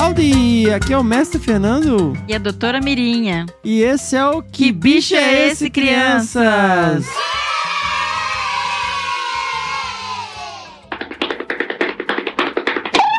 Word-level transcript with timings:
Howdy! 0.00 0.70
Aqui 0.70 0.92
é 0.92 0.98
o 0.98 1.02
Mestre 1.02 1.40
Fernando. 1.40 2.16
E 2.28 2.32
a 2.32 2.38
doutora 2.38 2.80
Mirinha. 2.80 3.46
E 3.64 3.82
esse 3.82 4.14
é 4.14 4.24
o 4.24 4.40
Que, 4.40 4.66
que 4.66 4.72
Bicho 4.72 5.16
é 5.16 5.48
Esse, 5.48 5.68
crianças? 5.68 7.04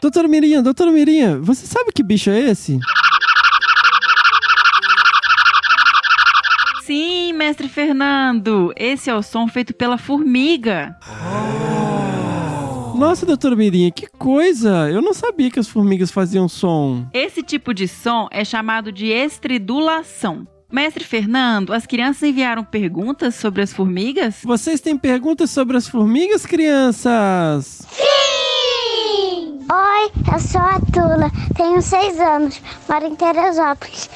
Doutora 0.01 0.29
Mirinha, 0.29 0.61
doutora 0.61 0.89
Mirinha, 0.89 1.37
você 1.41 1.65
sabe 1.67 1.91
que 1.93 2.01
bicho 2.01 2.29
é 2.29 2.39
esse? 2.39 2.79
Sim, 6.83 7.33
mestre 7.33 7.67
Fernando. 7.67 8.71
Esse 8.77 9.09
é 9.09 9.15
o 9.15 9.21
som 9.21 9.49
feito 9.49 9.73
pela 9.73 9.97
formiga. 9.97 10.95
Nossa, 12.99 13.25
doutora 13.25 13.55
Mirinha, 13.55 13.89
que 13.91 14.07
coisa! 14.07 14.89
Eu 14.91 15.01
não 15.01 15.13
sabia 15.13 15.49
que 15.49 15.57
as 15.57 15.69
formigas 15.69 16.11
faziam 16.11 16.49
som. 16.49 17.07
Esse 17.13 17.41
tipo 17.41 17.73
de 17.73 17.87
som 17.87 18.27
é 18.29 18.43
chamado 18.43 18.91
de 18.91 19.07
estridulação. 19.07 20.45
Mestre 20.69 21.05
Fernando, 21.05 21.71
as 21.71 21.85
crianças 21.85 22.23
enviaram 22.23 22.61
perguntas 22.61 23.35
sobre 23.35 23.61
as 23.61 23.71
formigas? 23.71 24.41
Vocês 24.43 24.81
têm 24.81 24.97
perguntas 24.97 25.49
sobre 25.49 25.77
as 25.77 25.87
formigas, 25.87 26.45
crianças? 26.45 27.87
Sim! 27.89 28.18
Oi, 29.99 30.11
eu 30.33 30.39
sou 30.39 30.61
a 30.61 30.79
Tula, 30.93 31.29
tenho 31.57 31.81
seis 31.81 32.17
anos, 32.21 32.61
moro 32.87 33.05
em 33.05 33.15
Teresópolis. 33.17 34.09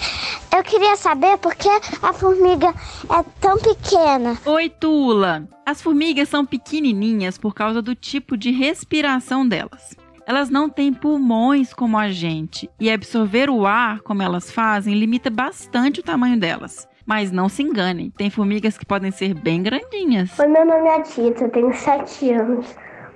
Eu 0.56 0.64
queria 0.64 0.96
saber 0.96 1.38
por 1.40 1.54
que 1.56 1.68
a 2.02 2.14
formiga 2.14 2.70
é 2.70 3.24
tão 3.42 3.58
pequena. 3.58 4.38
Oi, 4.46 4.70
Tula. 4.70 5.46
As 5.66 5.82
formigas 5.82 6.30
são 6.30 6.46
pequenininhas 6.46 7.38
por 7.38 7.54
causa 7.54 7.82
do 7.82 7.94
tipo 7.96 8.38
de 8.38 8.50
respiração 8.50 9.46
delas. 9.46 9.94
Elas 10.26 10.50
não 10.50 10.70
têm 10.70 10.94
pulmões 10.94 11.74
como 11.74 11.98
a 11.98 12.10
gente 12.10 12.70
e 12.80 12.90
absorver 12.90 13.50
o 13.50 13.66
ar 13.66 14.00
como 14.04 14.24
elas 14.24 14.50
fazem 14.50 14.98
limita 14.98 15.30
bastante 15.30 16.00
o 16.00 16.04
tamanho 16.04 16.40
delas. 16.40 16.88
Mas 17.06 17.30
não 17.30 17.50
se 17.50 17.62
enganem, 17.62 18.10
tem 18.10 18.30
formigas 18.30 18.78
que 18.78 18.86
podem 18.86 19.12
ser 19.12 19.34
bem 19.34 19.62
grandinhas. 19.62 20.40
Oi, 20.40 20.48
meu 20.48 20.66
nome 20.66 20.88
é 20.88 21.02
Tita, 21.02 21.50
tenho 21.50 21.74
7 21.74 22.32
anos. 22.32 22.74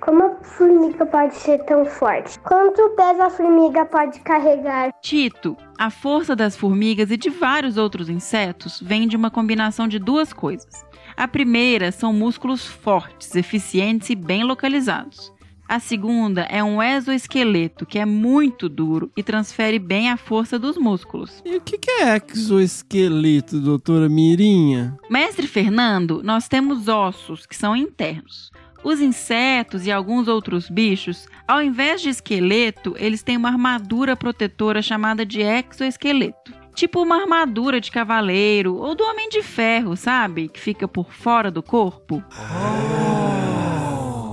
Como 0.08 0.24
a 0.24 0.42
formiga 0.42 1.04
pode 1.04 1.34
ser 1.34 1.58
tão 1.66 1.84
forte? 1.84 2.40
Quanto 2.40 2.94
peso 2.96 3.20
a 3.20 3.28
formiga 3.28 3.84
pode 3.84 4.18
carregar? 4.20 4.90
Tito, 5.02 5.54
a 5.78 5.90
força 5.90 6.34
das 6.34 6.56
formigas 6.56 7.10
e 7.10 7.16
de 7.18 7.28
vários 7.28 7.76
outros 7.76 8.08
insetos 8.08 8.80
vem 8.80 9.06
de 9.06 9.18
uma 9.18 9.30
combinação 9.30 9.86
de 9.86 9.98
duas 9.98 10.32
coisas. 10.32 10.82
A 11.14 11.28
primeira 11.28 11.92
são 11.92 12.10
músculos 12.10 12.66
fortes, 12.66 13.34
eficientes 13.34 14.08
e 14.08 14.14
bem 14.14 14.44
localizados. 14.44 15.30
A 15.68 15.78
segunda 15.78 16.40
é 16.44 16.64
um 16.64 16.82
exoesqueleto 16.82 17.84
que 17.84 17.98
é 17.98 18.06
muito 18.06 18.66
duro 18.66 19.12
e 19.14 19.22
transfere 19.22 19.78
bem 19.78 20.08
a 20.08 20.16
força 20.16 20.58
dos 20.58 20.78
músculos. 20.78 21.42
E 21.44 21.56
o 21.56 21.60
que 21.60 21.78
é 22.00 22.18
exoesqueleto, 22.32 23.60
doutora 23.60 24.08
Mirinha? 24.08 24.96
Mestre 25.10 25.46
Fernando, 25.46 26.22
nós 26.24 26.48
temos 26.48 26.88
ossos 26.88 27.44
que 27.44 27.54
são 27.54 27.76
internos. 27.76 28.50
Os 28.82 29.00
insetos 29.00 29.86
e 29.86 29.92
alguns 29.92 30.28
outros 30.28 30.70
bichos, 30.70 31.26
ao 31.46 31.60
invés 31.60 32.00
de 32.00 32.08
esqueleto, 32.08 32.94
eles 32.98 33.22
têm 33.22 33.36
uma 33.36 33.48
armadura 33.48 34.16
protetora 34.16 34.80
chamada 34.80 35.26
de 35.26 35.40
exoesqueleto. 35.42 36.52
Tipo 36.74 37.02
uma 37.02 37.20
armadura 37.20 37.80
de 37.80 37.90
cavaleiro 37.90 38.76
ou 38.76 38.94
do 38.94 39.02
Homem 39.02 39.28
de 39.28 39.42
Ferro, 39.42 39.96
sabe? 39.96 40.48
Que 40.48 40.60
fica 40.60 40.86
por 40.86 41.12
fora 41.12 41.50
do 41.50 41.62
corpo. 41.62 42.22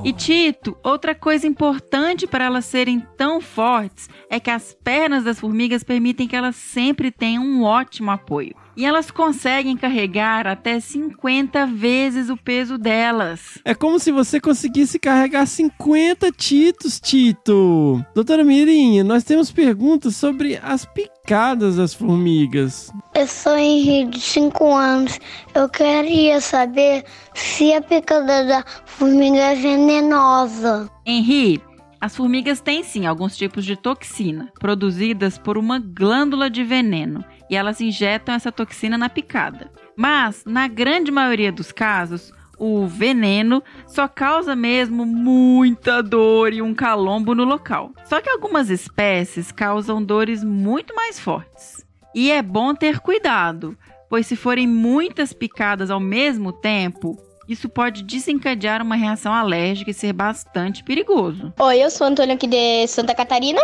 E 0.03 0.13
Tito, 0.13 0.77
outra 0.83 1.15
coisa 1.15 1.47
importante 1.47 2.27
para 2.27 2.45
elas 2.45 2.65
serem 2.65 2.99
tão 3.17 3.41
fortes 3.41 4.07
é 4.29 4.39
que 4.39 4.51
as 4.51 4.71
pernas 4.83 5.23
das 5.23 5.39
formigas 5.39 5.83
permitem 5.83 6.27
que 6.27 6.35
elas 6.35 6.55
sempre 6.55 7.09
tenham 7.09 7.43
um 7.43 7.63
ótimo 7.63 8.11
apoio. 8.11 8.55
E 8.77 8.85
elas 8.85 9.09
conseguem 9.09 9.77
carregar 9.77 10.47
até 10.47 10.79
50 10.79 11.65
vezes 11.67 12.29
o 12.29 12.35
peso 12.35 12.77
delas. 12.77 13.57
É 13.63 13.73
como 13.73 13.99
se 13.99 14.11
você 14.11 14.39
conseguisse 14.39 14.99
carregar 14.99 15.45
50 15.45 16.31
Titos, 16.31 16.99
Tito. 16.99 18.03
Doutora 18.13 18.43
Mirinha, 18.43 19.03
nós 19.03 19.23
temos 19.23 19.51
perguntas 19.51 20.15
sobre 20.15 20.59
as 20.61 20.85
picadas 20.85 21.77
das 21.77 21.93
formigas. 21.93 22.91
Eu 23.13 23.27
sou 23.27 23.57
Henrique, 23.57 24.11
de 24.11 24.21
5 24.21 24.73
anos. 24.73 25.19
Eu 25.53 25.69
queria 25.69 26.41
saber 26.41 27.05
se 27.33 27.73
a 27.73 27.81
picada 27.81 28.43
da 28.43 28.65
formiga 28.85 29.37
é 29.37 29.55
venenosa. 29.55 30.89
Henrique, 31.05 31.63
as 32.05 32.15
formigas 32.15 32.61
têm 32.61 32.83
sim 32.83 33.07
alguns 33.07 33.35
tipos 33.35 33.65
de 33.65 33.75
toxina, 33.75 34.51
produzidas 34.59 35.39
por 35.39 35.57
uma 35.57 35.79
glândula 35.79 36.51
de 36.51 36.63
veneno 36.63 37.25
e 37.49 37.55
elas 37.55 37.81
injetam 37.81 38.35
essa 38.35 38.51
toxina 38.51 38.95
na 38.95 39.09
picada. 39.09 39.71
Mas, 39.97 40.45
na 40.45 40.67
grande 40.67 41.09
maioria 41.09 41.51
dos 41.51 41.71
casos, 41.71 42.31
o 42.59 42.85
veneno 42.85 43.63
só 43.87 44.07
causa 44.07 44.55
mesmo 44.55 45.03
muita 45.03 46.03
dor 46.03 46.53
e 46.53 46.61
um 46.61 46.75
calombo 46.75 47.33
no 47.33 47.43
local. 47.43 47.91
Só 48.03 48.21
que 48.21 48.29
algumas 48.29 48.69
espécies 48.69 49.51
causam 49.51 49.99
dores 49.99 50.43
muito 50.43 50.93
mais 50.93 51.19
fortes. 51.19 51.83
E 52.13 52.29
é 52.29 52.43
bom 52.43 52.75
ter 52.75 52.99
cuidado, 52.99 53.75
pois 54.07 54.27
se 54.27 54.35
forem 54.35 54.67
muitas 54.67 55.33
picadas 55.33 55.89
ao 55.89 55.99
mesmo 55.99 56.53
tempo, 56.53 57.17
isso 57.47 57.69
pode 57.69 58.03
desencadear 58.03 58.81
uma 58.81 58.95
reação 58.95 59.33
alérgica 59.33 59.91
e 59.91 59.93
ser 59.93 60.13
bastante 60.13 60.83
perigoso. 60.83 61.53
Oi, 61.59 61.83
eu 61.83 61.89
sou 61.89 62.07
Antônio 62.07 62.35
aqui 62.35 62.47
de 62.47 62.87
Santa 62.87 63.13
Catarina, 63.13 63.61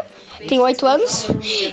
tenho 0.48 0.62
8 0.62 0.86
anos 0.86 1.28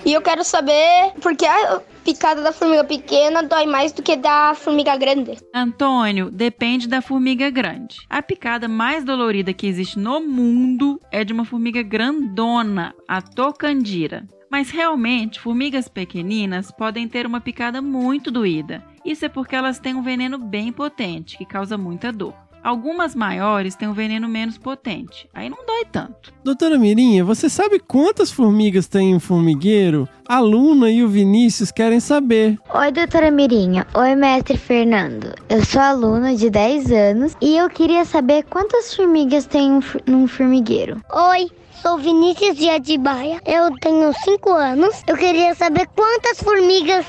e 0.05 0.13
eu 0.13 0.21
quero 0.21 0.43
saber 0.43 1.13
por 1.21 1.35
que 1.35 1.45
a 1.45 1.81
picada 2.03 2.41
da 2.41 2.51
formiga 2.51 2.83
pequena 2.83 3.43
dói 3.43 3.65
mais 3.65 3.91
do 3.91 4.01
que 4.01 4.15
da 4.15 4.53
formiga 4.55 4.95
grande. 4.97 5.37
Antônio, 5.53 6.31
depende 6.31 6.87
da 6.87 7.01
formiga 7.01 7.49
grande. 7.49 7.97
A 8.09 8.21
picada 8.21 8.67
mais 8.67 9.03
dolorida 9.03 9.53
que 9.53 9.67
existe 9.67 9.99
no 9.99 10.19
mundo 10.19 10.99
é 11.11 11.23
de 11.23 11.33
uma 11.33 11.45
formiga 11.45 11.83
grandona, 11.83 12.93
a 13.07 13.21
tocandira. 13.21 14.27
Mas 14.51 14.71
realmente, 14.71 15.39
formigas 15.39 15.87
pequeninas 15.87 16.71
podem 16.71 17.07
ter 17.07 17.27
uma 17.27 17.39
picada 17.39 17.83
muito 17.83 18.31
doída. 18.31 18.83
Isso 19.05 19.25
é 19.25 19.29
porque 19.29 19.55
elas 19.55 19.79
têm 19.79 19.95
um 19.95 20.01
veneno 20.01 20.37
bem 20.37 20.71
potente, 20.71 21.37
que 21.37 21.45
causa 21.45 21.77
muita 21.77 22.11
dor. 22.11 22.33
Algumas 22.61 23.15
maiores 23.15 23.75
têm 23.75 23.87
um 23.87 23.93
veneno 23.93 24.27
menos 24.27 24.57
potente, 24.57 25.29
aí 25.33 25.49
não 25.49 25.57
dói 25.65 25.85
tanto. 25.89 26.33
Doutora 26.43 26.77
Mirinha, 26.77 27.23
você 27.23 27.49
sabe 27.49 27.79
quantas 27.79 28.31
formigas 28.31 28.85
tem 28.85 29.15
um 29.15 29.19
formigueiro? 29.19 30.09
A 30.27 30.39
Luna 30.39 30.91
e 30.91 31.01
o 31.01 31.07
Vinícius 31.07 31.71
querem 31.71 32.01
saber. 32.01 32.59
Oi, 32.73 32.91
doutora 32.91 33.31
Mirinha. 33.31 33.87
Oi, 33.93 34.13
mestre 34.13 34.57
Fernando. 34.57 35.33
Eu 35.47 35.63
sou 35.63 35.81
aluna 35.81 36.35
de 36.35 36.49
10 36.49 36.91
anos 36.91 37.37
e 37.41 37.55
eu 37.55 37.69
queria 37.69 38.03
saber 38.03 38.43
quantas 38.43 38.93
formigas 38.93 39.45
tem 39.45 39.79
num 40.05 40.27
formigueiro. 40.27 41.01
Oi, 41.13 41.49
Sou 41.81 41.97
Vinícius 41.97 42.57
de 42.57 42.69
Adibaia, 42.69 43.39
eu 43.45 43.73
tenho 43.79 44.11
5 44.13 44.51
anos. 44.51 45.01
Eu 45.07 45.15
queria 45.15 45.55
saber 45.55 45.87
quantas 45.95 46.37
formigas 46.43 47.05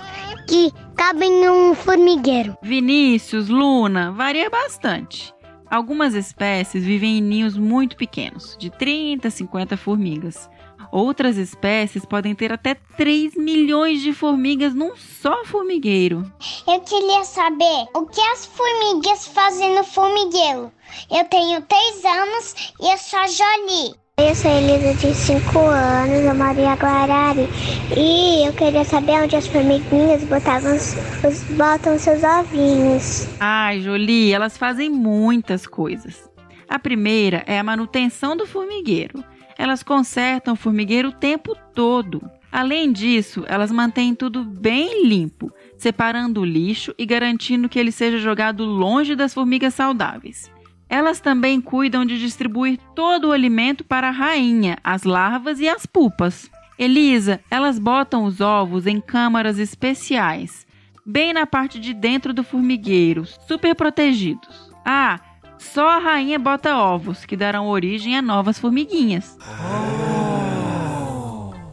que 0.46 0.72
cabem 1.00 1.44
em 1.44 1.48
um 1.48 1.74
formigueiro. 1.74 2.58
Vinícius, 2.60 3.48
Luna, 3.48 4.12
varia 4.12 4.50
bastante. 4.50 5.34
Algumas 5.70 6.12
espécies 6.12 6.84
vivem 6.84 7.16
em 7.16 7.22
ninhos 7.22 7.56
muito 7.56 7.96
pequenos, 7.96 8.54
de 8.58 8.68
30 8.68 9.28
a 9.28 9.30
50 9.30 9.78
formigas. 9.78 10.50
Outras 10.92 11.38
espécies 11.38 12.04
podem 12.04 12.34
ter 12.34 12.52
até 12.52 12.74
3 12.74 13.34
milhões 13.34 14.02
de 14.02 14.12
formigas 14.12 14.74
num 14.74 14.94
só 14.94 15.42
formigueiro. 15.46 16.30
Eu 16.68 16.80
queria 16.80 17.24
saber 17.24 17.86
o 17.94 18.04
que 18.04 18.20
as 18.20 18.44
formigas 18.44 19.26
fazem 19.28 19.74
no 19.74 19.84
formigueiro. 19.84 20.70
Eu 21.10 21.24
tenho 21.30 21.62
3 21.62 22.04
anos 22.04 22.74
e 22.78 22.92
eu 22.92 22.98
sou 22.98 23.26
Jolie. 23.26 23.94
Eu 24.20 24.34
sou 24.34 24.50
Elisa 24.50 24.94
de 24.94 25.14
5 25.14 25.58
anos, 25.58 26.24
eu 26.26 26.34
moro 26.34 26.60
em 26.60 26.66
Aguarari. 26.66 27.48
E 27.96 28.46
eu 28.46 28.52
queria 28.52 28.84
saber 28.84 29.12
onde 29.22 29.34
as 29.34 29.46
formiguinhas 29.46 30.22
botavam 30.24 30.76
os, 30.76 30.94
os, 31.24 31.42
botam 31.56 31.98
seus 31.98 32.22
ovinhos. 32.22 33.26
Ai, 33.40 33.80
Jolie, 33.80 34.30
elas 34.30 34.58
fazem 34.58 34.90
muitas 34.90 35.66
coisas. 35.66 36.30
A 36.68 36.78
primeira 36.78 37.42
é 37.46 37.58
a 37.58 37.64
manutenção 37.64 38.36
do 38.36 38.46
formigueiro. 38.46 39.24
Elas 39.56 39.82
consertam 39.82 40.52
o 40.52 40.56
formigueiro 40.56 41.08
o 41.08 41.12
tempo 41.12 41.56
todo. 41.74 42.22
Além 42.52 42.92
disso, 42.92 43.42
elas 43.48 43.72
mantêm 43.72 44.14
tudo 44.14 44.44
bem 44.44 45.06
limpo, 45.06 45.50
separando 45.78 46.42
o 46.42 46.44
lixo 46.44 46.94
e 46.98 47.06
garantindo 47.06 47.70
que 47.70 47.78
ele 47.78 47.90
seja 47.90 48.18
jogado 48.18 48.64
longe 48.64 49.16
das 49.16 49.32
formigas 49.32 49.72
saudáveis. 49.72 50.50
Elas 50.91 51.21
também 51.21 51.60
cuidam 51.60 52.04
de 52.04 52.19
distribuir 52.19 52.77
todo 52.97 53.28
o 53.28 53.33
alimento 53.33 53.84
para 53.84 54.09
a 54.09 54.10
rainha, 54.10 54.77
as 54.83 55.04
larvas 55.04 55.60
e 55.60 55.69
as 55.69 55.87
pupas. 55.87 56.51
Elisa, 56.77 57.41
elas 57.48 57.78
botam 57.78 58.25
os 58.25 58.41
ovos 58.41 58.89
em 58.89 59.01
câmaras 59.01 59.57
especiais, 59.59 60.66
bem 61.07 61.33
na 61.33 61.47
parte 61.47 61.78
de 61.78 61.95
dentro 61.95 62.34
do 62.34 62.42
formigueiro, 62.42 63.25
super 63.47 63.72
protegidos. 63.77 64.72
Ah, 64.84 65.21
só 65.59 65.89
a 65.91 65.98
rainha 65.98 66.39
bota 66.41 66.77
ovos, 66.77 67.25
que 67.25 67.37
darão 67.37 67.69
origem 67.69 68.16
a 68.16 68.22
novas 68.22 68.59
formiguinhas. 68.59 69.39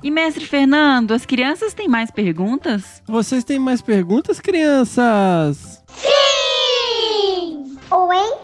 E 0.03 0.11
mestre 0.11 0.45
Fernando, 0.45 1.13
as 1.13 1.25
crianças 1.25 1.73
têm 1.73 1.87
mais 1.87 2.11
perguntas? 2.11 3.01
Vocês 3.07 3.43
têm 3.43 3.57
mais 3.57 3.81
perguntas, 3.81 4.39
crianças? 4.39 5.83
Sim! 5.87 7.77
Oi, 7.89 8.37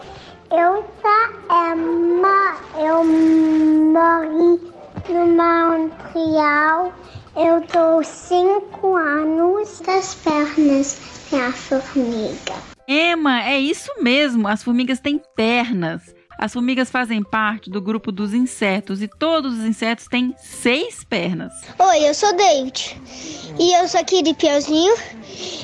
eu 0.54 0.84
sou 1.02 1.34
Emma. 1.50 2.56
Eu 2.78 3.04
morri 3.04 4.60
no 5.08 5.26
Montreal. 5.26 6.92
Eu 7.36 7.60
tô 7.62 8.02
cinco 8.04 8.94
anos 8.94 9.80
das 9.80 10.14
pernas 10.14 10.96
da 11.30 11.50
formiga. 11.50 12.54
Emma, 12.86 13.42
é 13.42 13.58
isso 13.58 13.90
mesmo, 14.00 14.46
as 14.46 14.62
formigas 14.62 15.00
têm 15.00 15.20
pernas. 15.34 16.14
As 16.38 16.52
formigas 16.52 16.90
fazem 16.90 17.22
parte 17.22 17.70
do 17.70 17.80
grupo 17.80 18.12
dos 18.12 18.34
insetos 18.34 19.02
e 19.02 19.08
todos 19.08 19.58
os 19.58 19.64
insetos 19.64 20.06
têm 20.06 20.34
seis 20.38 21.02
pernas. 21.04 21.52
Oi, 21.78 22.08
eu 22.08 22.14
sou 22.14 22.36
David. 22.36 23.00
E 23.58 23.76
eu 23.76 23.88
sou 23.88 24.00
aqui 24.00 24.22
de 24.22 24.34
Piauzinho. 24.34 24.94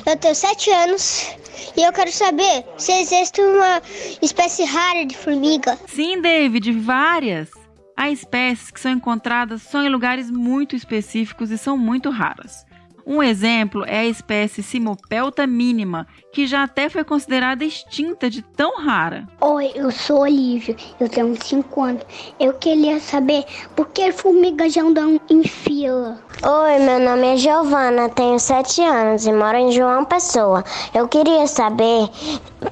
Eu 0.05 0.17
tenho 0.17 0.35
sete 0.35 0.69
anos. 0.71 1.27
E 1.75 1.83
eu 1.83 1.91
quero 1.93 2.11
saber 2.11 2.65
se 2.77 2.91
existe 2.91 3.41
uma 3.41 3.81
espécie 4.21 4.63
rara 4.63 5.05
de 5.05 5.15
formiga. 5.15 5.77
Sim, 5.87 6.21
David, 6.21 6.71
várias. 6.71 7.49
Há 7.95 8.09
espécies 8.09 8.71
que 8.71 8.79
são 8.79 8.91
encontradas 8.91 9.61
só 9.61 9.81
em 9.81 9.89
lugares 9.89 10.31
muito 10.31 10.75
específicos 10.75 11.51
e 11.51 11.57
são 11.57 11.77
muito 11.77 12.09
raras. 12.09 12.65
Um 13.05 13.21
exemplo 13.21 13.83
é 13.85 13.99
a 13.99 14.05
espécie 14.05 14.61
Simopelta 14.61 15.47
mínima, 15.47 16.07
que 16.31 16.45
já 16.45 16.63
até 16.63 16.87
foi 16.87 17.03
considerada 17.03 17.65
extinta 17.65 18.29
de 18.29 18.41
tão 18.41 18.79
rara. 18.79 19.27
Oi, 19.41 19.71
eu 19.75 19.91
sou 19.91 20.21
Olivia. 20.21 20.75
Eu 20.99 21.09
tenho 21.09 21.35
5 21.35 21.81
anos. 21.81 22.03
Eu 22.39 22.53
queria 22.53 22.99
saber 22.99 23.43
por 23.75 23.89
que 23.89 24.11
formigas 24.11 24.77
andam 24.77 25.19
em 25.29 25.43
fila. 25.43 26.23
Oi, 26.43 26.79
meu 26.79 26.99
nome 26.99 27.35
é 27.35 27.37
Giovana, 27.37 28.09
tenho 28.09 28.39
7 28.39 28.81
anos 28.81 29.27
e 29.27 29.31
moro 29.31 29.57
em 29.57 29.71
João 29.71 30.03
Pessoa. 30.03 30.63
Eu 30.91 31.07
queria 31.07 31.45
saber 31.45 32.09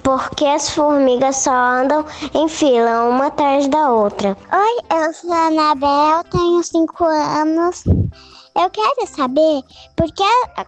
por 0.01 0.31
que 0.31 0.43
as 0.43 0.71
formigas 0.71 1.35
só 1.35 1.53
andam 1.53 2.03
em 2.33 2.47
fila, 2.47 3.03
uma 3.03 3.27
atrás 3.27 3.67
da 3.67 3.91
outra. 3.91 4.35
Oi, 4.51 4.97
eu 4.97 5.13
sou 5.13 5.31
a 5.31 5.47
Anabel, 5.47 6.23
tenho 6.31 6.63
5 6.63 7.05
anos. 7.05 7.83
Eu 8.55 8.69
quero 8.71 9.07
saber 9.07 9.61
porque, 9.95 10.23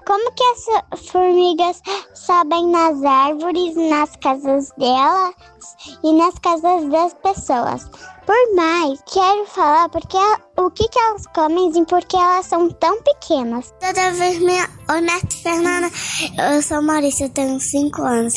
como 0.05 0.31
que 0.33 0.43
as 0.43 1.07
formigas 1.07 1.81
sobem 2.13 2.67
nas 2.67 3.03
árvores, 3.03 3.75
nas 3.75 4.15
casas 4.17 4.71
delas 4.77 5.33
e 6.03 6.13
nas 6.13 6.35
casas 6.35 6.87
das 6.89 7.15
pessoas. 7.15 7.89
Por 8.25 8.55
mais, 8.55 8.99
quero 9.11 9.45
falar 9.47 9.89
porque 9.89 10.17
o 10.57 10.69
que, 10.69 10.87
que 10.87 10.99
elas 10.99 11.25
comem 11.33 11.71
e 11.75 11.85
por 11.85 12.03
que 12.05 12.15
elas 12.15 12.45
são 12.45 12.69
tão 12.69 13.01
pequenas. 13.01 13.73
Toda 13.79 14.11
vez 14.11 14.37
minha. 14.39 14.69
Oi, 14.91 15.01
mestre 15.01 15.37
Fernanda. 15.37 15.89
Eu 16.37 16.61
sou 16.61 16.81
Maurícia, 16.83 17.25
eu 17.25 17.29
tenho 17.29 17.59
5 17.59 18.01
anos. 18.03 18.35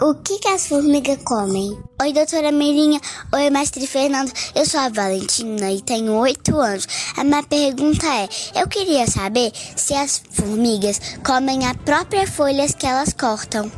O 0.00 0.14
que, 0.14 0.38
que 0.38 0.48
as 0.48 0.66
formigas 0.66 1.18
comem? 1.24 1.78
Oi, 2.00 2.12
doutora 2.12 2.50
Mirinha. 2.50 3.00
Oi, 3.34 3.50
mestre 3.50 3.86
Fernando. 3.86 4.32
Eu 4.54 4.64
sou 4.64 4.80
a 4.80 4.88
Valentina 4.88 5.70
e 5.72 5.82
tenho 5.82 6.14
8 6.14 6.56
anos. 6.56 6.86
A 7.16 7.22
minha 7.22 7.42
pergunta 7.42 8.06
é: 8.06 8.28
eu 8.58 8.66
queria 8.66 9.06
saber 9.06 9.52
se 9.76 9.92
as 9.92 10.22
formigas 10.30 11.18
comem 11.24 11.66
as 11.66 11.76
próprias 11.76 12.30
folhas 12.30 12.74
que 12.74 12.86
elas 12.86 13.12
cortam. 13.12 13.70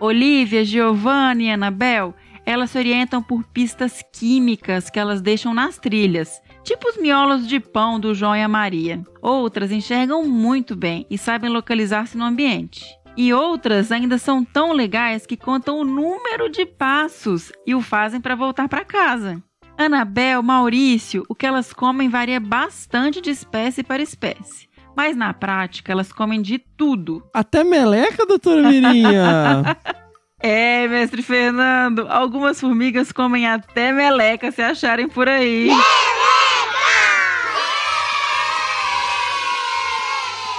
Olivia, 0.00 0.64
Giovanni 0.64 1.46
e 1.46 1.50
Anabel, 1.50 2.14
elas 2.48 2.70
se 2.70 2.78
orientam 2.78 3.22
por 3.22 3.44
pistas 3.44 4.02
químicas 4.10 4.88
que 4.88 4.98
elas 4.98 5.20
deixam 5.20 5.52
nas 5.52 5.76
trilhas, 5.76 6.40
tipo 6.64 6.88
os 6.88 6.96
miolos 6.96 7.46
de 7.46 7.60
pão 7.60 8.00
do 8.00 8.14
João 8.14 8.34
e 8.34 8.42
a 8.42 8.48
Maria. 8.48 9.04
Outras 9.20 9.70
enxergam 9.70 10.26
muito 10.26 10.74
bem 10.74 11.06
e 11.10 11.18
sabem 11.18 11.50
localizar-se 11.50 12.16
no 12.16 12.24
ambiente. 12.24 12.86
E 13.14 13.34
outras 13.34 13.92
ainda 13.92 14.16
são 14.16 14.42
tão 14.42 14.72
legais 14.72 15.26
que 15.26 15.36
contam 15.36 15.78
o 15.78 15.84
número 15.84 16.48
de 16.48 16.64
passos 16.64 17.52
e 17.66 17.74
o 17.74 17.82
fazem 17.82 18.18
para 18.18 18.34
voltar 18.34 18.66
para 18.66 18.82
casa. 18.82 19.42
Anabel, 19.76 20.42
Maurício, 20.42 21.26
o 21.28 21.34
que 21.34 21.44
elas 21.44 21.74
comem 21.74 22.08
varia 22.08 22.40
bastante 22.40 23.20
de 23.20 23.28
espécie 23.28 23.82
para 23.82 24.02
espécie. 24.02 24.70
Mas 24.96 25.14
na 25.14 25.34
prática, 25.34 25.92
elas 25.92 26.14
comem 26.14 26.40
de 26.40 26.58
tudo. 26.58 27.22
Até 27.34 27.62
meleca, 27.62 28.24
doutora 28.24 28.62
Mirinha? 28.62 29.76
É, 30.40 30.86
mestre 30.86 31.20
Fernando, 31.20 32.06
algumas 32.08 32.60
formigas 32.60 33.10
comem 33.10 33.46
até 33.46 33.92
meleca 33.92 34.52
se 34.52 34.62
acharem 34.62 35.08
por 35.08 35.28
aí. 35.28 35.68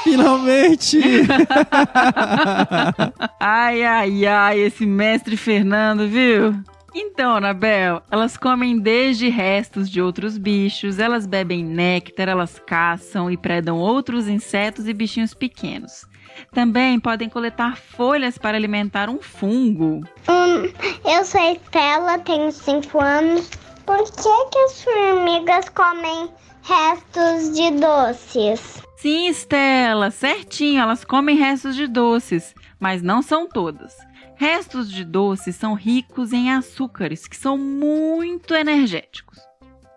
Finalmente! 0.03 0.99
ai, 3.39 3.83
ai, 3.83 4.25
ai, 4.25 4.59
esse 4.59 4.85
mestre 4.85 5.37
Fernando, 5.37 6.09
viu? 6.09 6.61
Então, 6.93 7.35
Anabel, 7.35 8.01
elas 8.11 8.35
comem 8.35 8.79
desde 8.79 9.29
restos 9.29 9.89
de 9.89 10.01
outros 10.01 10.37
bichos, 10.37 10.99
elas 10.99 11.25
bebem 11.25 11.63
néctar, 11.63 12.27
elas 12.27 12.61
caçam 12.65 13.31
e 13.31 13.37
predam 13.37 13.77
outros 13.77 14.27
insetos 14.27 14.87
e 14.87 14.93
bichinhos 14.93 15.33
pequenos. 15.33 16.08
Também 16.53 16.99
podem 16.99 17.29
coletar 17.29 17.77
folhas 17.77 18.37
para 18.37 18.57
alimentar 18.57 19.09
um 19.09 19.21
fungo. 19.21 20.01
Hum, 20.27 20.71
eu 21.05 21.25
sou 21.25 21.41
Estela, 21.51 22.19
tenho 22.19 22.51
5 22.51 22.99
anos. 22.99 23.49
Por 23.85 24.03
que, 24.03 24.49
que 24.51 24.59
as 24.59 24.83
formigas 24.83 25.69
comem 25.69 26.29
restos 26.61 27.55
de 27.55 27.71
doces? 27.71 28.83
Sim, 28.97 29.27
Estela, 29.27 30.11
certinho, 30.11 30.81
elas 30.81 31.05
comem 31.05 31.35
restos 31.35 31.75
de 31.75 31.87
doces, 31.87 32.53
mas 32.79 33.01
não 33.01 33.21
são 33.21 33.47
todas. 33.47 33.95
Restos 34.35 34.91
de 34.91 35.03
doces 35.03 35.55
são 35.55 35.73
ricos 35.73 36.33
em 36.33 36.51
açúcares, 36.51 37.27
que 37.27 37.35
são 37.35 37.57
muito 37.57 38.53
energéticos. 38.53 39.39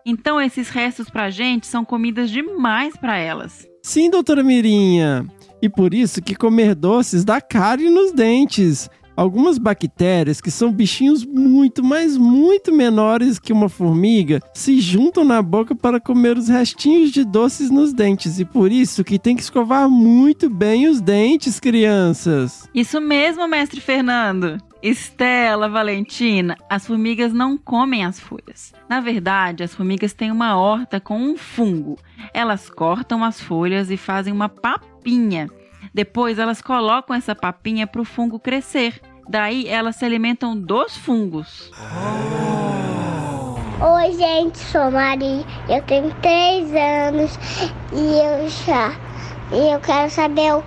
Então, 0.05 0.39
esses 0.39 0.69
restos 0.69 1.09
pra 1.09 1.29
gente 1.29 1.65
são 1.65 1.85
comidas 1.85 2.29
demais 2.29 2.95
para 2.97 3.17
elas. 3.17 3.67
Sim, 3.81 4.09
doutora 4.09 4.43
Mirinha. 4.43 5.25
E 5.63 5.69
por 5.69 5.93
isso 5.93 6.21
que 6.21 6.35
comer 6.35 6.75
doces 6.75 7.23
dá 7.23 7.39
cárie 7.39 7.89
nos 7.89 8.11
dentes. 8.11 8.89
Algumas 9.15 9.57
bactérias, 9.57 10.41
que 10.41 10.51
são 10.51 10.73
bichinhos 10.73 11.23
muito, 11.23 11.81
mas 11.81 12.17
muito 12.17 12.69
menores 12.73 13.39
que 13.39 13.53
uma 13.53 13.69
formiga, 13.69 14.41
se 14.53 14.81
juntam 14.81 15.23
na 15.23 15.41
boca 15.41 15.73
para 15.73 16.01
comer 16.01 16.37
os 16.37 16.49
restinhos 16.49 17.11
de 17.11 17.23
doces 17.23 17.69
nos 17.69 17.93
dentes. 17.93 18.39
E 18.39 18.43
por 18.43 18.73
isso 18.73 19.05
que 19.05 19.17
tem 19.17 19.37
que 19.37 19.41
escovar 19.41 19.89
muito 19.89 20.49
bem 20.49 20.89
os 20.89 20.99
dentes, 20.99 21.61
crianças. 21.61 22.67
Isso 22.75 22.99
mesmo, 22.99 23.47
mestre 23.47 23.79
Fernando. 23.79 24.57
Estela, 24.83 25.69
Valentina, 25.69 26.57
as 26.69 26.85
formigas 26.85 27.31
não 27.31 27.57
comem 27.57 28.03
as 28.03 28.19
folhas. 28.19 28.73
Na 28.89 28.99
verdade, 28.99 29.63
as 29.63 29.73
formigas 29.73 30.11
têm 30.11 30.29
uma 30.29 30.57
horta 30.57 30.99
com 30.99 31.17
um 31.17 31.37
fungo. 31.37 31.97
Elas 32.33 32.69
cortam 32.69 33.23
as 33.23 33.39
folhas 33.39 33.89
e 33.89 33.95
fazem 33.95 34.33
uma 34.33 34.49
papinha. 34.49 35.49
Depois 35.93 36.37
elas 36.37 36.61
colocam 36.61 37.15
essa 37.15 37.33
papinha 37.33 37.87
para 37.87 38.01
o 38.01 38.05
fungo 38.05 38.37
crescer. 38.37 38.99
Daí 39.29 39.69
elas 39.69 39.95
se 39.95 40.03
alimentam 40.03 40.59
dos 40.59 40.97
fungos. 40.97 41.71
Oi, 43.79 44.11
gente, 44.11 44.57
sou 44.57 44.91
Maria. 44.91 45.45
Eu 45.69 45.81
tenho 45.83 46.13
3 46.15 46.73
anos 46.75 47.39
e 47.93 48.19
eu 48.19 48.49
já. 48.49 48.93
E 49.49 49.73
eu 49.73 49.79
quero 49.79 50.09
saber 50.09 50.61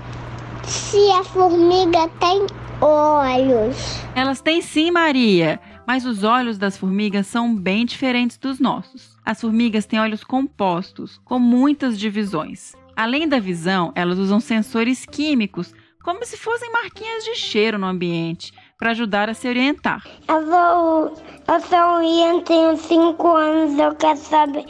se 0.64 1.10
a 1.10 1.22
formiga 1.22 2.08
tem 2.18 2.46
olhos. 2.80 3.76
Elas 4.14 4.40
têm 4.40 4.60
sim, 4.60 4.90
Maria, 4.90 5.60
mas 5.86 6.04
os 6.04 6.24
olhos 6.24 6.58
das 6.58 6.76
formigas 6.76 7.26
são 7.26 7.54
bem 7.54 7.84
diferentes 7.84 8.36
dos 8.36 8.58
nossos. 8.58 9.16
As 9.24 9.40
formigas 9.40 9.86
têm 9.86 10.00
olhos 10.00 10.22
compostos, 10.24 11.20
com 11.24 11.38
muitas 11.38 11.98
divisões. 11.98 12.74
Além 12.94 13.28
da 13.28 13.38
visão, 13.38 13.92
elas 13.94 14.18
usam 14.18 14.40
sensores 14.40 15.04
químicos, 15.04 15.74
como 16.02 16.24
se 16.24 16.36
fossem 16.36 16.70
marquinhas 16.70 17.24
de 17.24 17.34
cheiro 17.34 17.78
no 17.78 17.86
ambiente, 17.86 18.52
para 18.78 18.90
ajudar 18.90 19.28
a 19.28 19.34
se 19.34 19.48
orientar. 19.48 20.06
Eu 20.28 20.46
vou. 20.46 21.14
Eu 21.48 21.60
sou 21.60 22.02
Ian, 22.02 22.40
tenho 22.40 22.76
5 22.76 23.28
anos. 23.28 23.78
Eu 23.78 23.94
quero 23.94 24.18
saber 24.18 24.64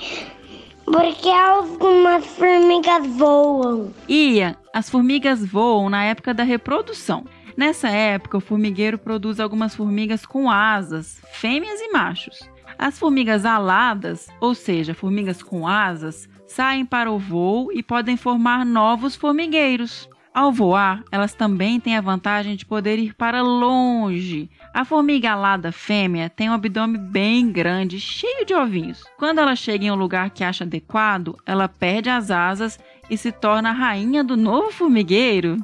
por 0.84 1.14
que 1.16 1.28
algumas 1.28 2.24
formigas 2.24 3.06
voam. 3.16 3.92
Ian, 4.08 4.56
as 4.72 4.88
formigas 4.88 5.44
voam 5.44 5.90
na 5.90 6.04
época 6.04 6.32
da 6.32 6.44
reprodução. 6.44 7.24
Nessa 7.56 7.88
época, 7.88 8.36
o 8.36 8.40
formigueiro 8.40 8.98
produz 8.98 9.40
algumas 9.40 9.74
formigas 9.74 10.26
com 10.26 10.50
asas, 10.50 11.20
fêmeas 11.32 11.80
e 11.80 11.90
machos. 11.90 12.38
As 12.78 12.98
formigas 12.98 13.46
aladas, 13.46 14.28
ou 14.40 14.54
seja, 14.54 14.92
formigas 14.92 15.42
com 15.42 15.66
asas, 15.66 16.28
saem 16.46 16.84
para 16.84 17.10
o 17.10 17.18
voo 17.18 17.72
e 17.72 17.82
podem 17.82 18.16
formar 18.16 18.66
novos 18.66 19.16
formigueiros. 19.16 20.06
Ao 20.34 20.52
voar, 20.52 21.02
elas 21.10 21.32
também 21.32 21.80
têm 21.80 21.96
a 21.96 22.02
vantagem 22.02 22.56
de 22.56 22.66
poder 22.66 22.98
ir 22.98 23.14
para 23.14 23.40
longe. 23.40 24.50
A 24.74 24.84
formiga 24.84 25.32
alada 25.32 25.72
fêmea 25.72 26.28
tem 26.28 26.50
um 26.50 26.52
abdômen 26.52 27.00
bem 27.00 27.50
grande, 27.50 27.98
cheio 27.98 28.44
de 28.44 28.52
ovinhos. 28.52 29.02
Quando 29.16 29.38
ela 29.38 29.56
chega 29.56 29.86
em 29.86 29.90
um 29.90 29.94
lugar 29.94 30.28
que 30.28 30.44
acha 30.44 30.64
adequado, 30.64 31.38
ela 31.46 31.68
perde 31.68 32.10
as 32.10 32.30
asas 32.30 32.78
e 33.08 33.16
se 33.16 33.32
torna 33.32 33.70
a 33.70 33.72
rainha 33.72 34.22
do 34.22 34.36
novo 34.36 34.70
formigueiro? 34.70 35.56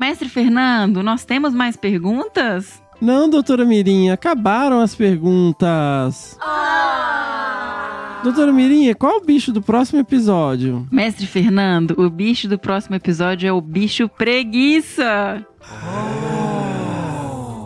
Mestre 0.00 0.28
Fernando, 0.28 1.02
nós 1.02 1.24
temos 1.24 1.52
mais 1.52 1.76
perguntas? 1.76 2.80
Não, 3.00 3.28
doutora 3.28 3.64
Mirinha, 3.64 4.14
acabaram 4.14 4.80
as 4.80 4.94
perguntas. 4.94 6.38
Doutora 8.22 8.52
Mirinha, 8.52 8.94
qual 8.94 9.18
o 9.18 9.24
bicho 9.24 9.52
do 9.52 9.62
próximo 9.62 10.00
episódio? 10.00 10.86
Mestre 10.90 11.26
Fernando, 11.26 11.94
o 11.96 12.10
bicho 12.10 12.48
do 12.48 12.58
próximo 12.58 12.96
episódio 12.96 13.48
é 13.48 13.52
o 13.52 13.60
bicho 13.60 14.08
preguiça. 14.08 15.44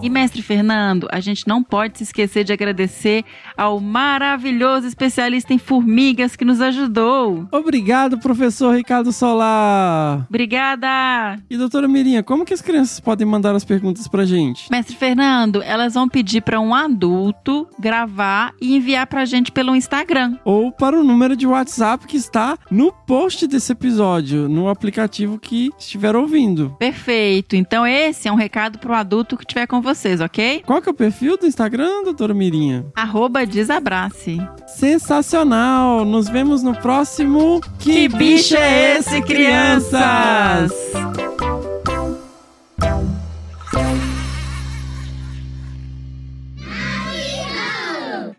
E 0.02 0.10
mestre 0.10 0.42
Fernando, 0.42 1.06
a 1.12 1.20
gente 1.20 1.46
não 1.46 1.62
pode 1.62 1.98
se 1.98 2.02
esquecer 2.02 2.42
de 2.42 2.52
agradecer 2.52 3.24
ao 3.56 3.78
maravilhoso 3.78 4.84
especialista 4.84 5.54
em 5.54 5.58
formigas 5.58 6.34
que 6.34 6.44
nos 6.44 6.60
ajudou. 6.60 7.46
Obrigado, 7.52 8.18
professor 8.18 8.74
Ricardo 8.74 9.12
Solar. 9.12 10.26
Obrigada! 10.28 11.38
E 11.48 11.56
doutora 11.56 11.86
Mirinha, 11.86 12.20
como 12.20 12.44
que 12.44 12.52
as 12.52 12.60
crianças 12.60 12.98
podem 12.98 13.24
mandar 13.24 13.54
as 13.54 13.64
perguntas 13.64 14.08
pra 14.08 14.24
gente? 14.24 14.68
Mestre 14.72 14.96
Fernando, 14.96 15.62
elas 15.62 15.94
vão 15.94 16.08
pedir 16.08 16.40
para 16.40 16.58
um 16.58 16.74
adulto 16.74 17.68
gravar 17.78 18.52
e 18.60 18.74
enviar 18.74 19.06
pra 19.06 19.24
gente 19.24 19.52
pelo 19.52 19.76
Instagram. 19.76 20.36
Ou 20.44 20.72
para 20.72 20.98
o 20.98 21.04
número 21.04 21.36
de 21.36 21.46
WhatsApp 21.46 22.08
que 22.08 22.16
está 22.16 22.58
no 22.68 22.90
post 22.90 23.46
desse 23.46 23.70
episódio, 23.70 24.48
no 24.48 24.68
aplicativo 24.68 25.38
que 25.38 25.70
estiver 25.78 26.16
ouvindo. 26.16 26.74
Perfeito. 26.76 27.54
Então 27.54 27.86
esse 27.86 28.26
é 28.26 28.32
um 28.32 28.36
recado 28.36 28.80
pro 28.80 28.94
adulto 28.94 29.36
que 29.36 29.46
tiver 29.46 29.68
com 29.68 29.80
vocês, 29.94 30.20
ok? 30.20 30.62
Qual 30.66 30.80
que 30.80 30.88
é 30.88 30.92
o 30.92 30.94
perfil 30.94 31.36
do 31.36 31.46
Instagram, 31.46 32.02
doutora 32.04 32.32
Mirinha? 32.34 32.86
Arroba 32.94 33.44
desabrace. 33.46 34.38
Sensacional! 34.66 36.04
Nos 36.04 36.28
vemos 36.28 36.62
no 36.62 36.74
próximo 36.74 37.60
Que 37.78 38.08
bicho 38.08 38.56
é 38.56 38.98
esse, 38.98 39.20
crianças? 39.22 40.72